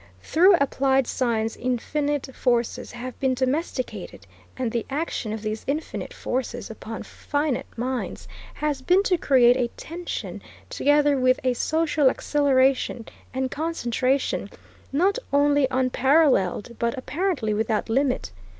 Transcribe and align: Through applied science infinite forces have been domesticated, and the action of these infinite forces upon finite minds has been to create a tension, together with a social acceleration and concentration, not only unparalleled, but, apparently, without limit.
Through 0.23 0.55
applied 0.55 1.05
science 1.05 1.55
infinite 1.55 2.29
forces 2.35 2.91
have 2.93 3.19
been 3.19 3.35
domesticated, 3.35 4.25
and 4.57 4.71
the 4.71 4.83
action 4.89 5.31
of 5.31 5.43
these 5.43 5.63
infinite 5.67 6.11
forces 6.11 6.71
upon 6.71 7.03
finite 7.03 7.67
minds 7.77 8.27
has 8.55 8.81
been 8.81 9.03
to 9.03 9.17
create 9.19 9.55
a 9.57 9.67
tension, 9.77 10.41
together 10.71 11.17
with 11.19 11.39
a 11.43 11.53
social 11.53 12.09
acceleration 12.09 13.05
and 13.31 13.51
concentration, 13.51 14.49
not 14.91 15.19
only 15.31 15.67
unparalleled, 15.69 16.77
but, 16.79 16.97
apparently, 16.97 17.53
without 17.53 17.87
limit. 17.87 18.31